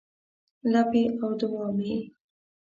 [0.71, 1.99] لپې او دوعا مې یې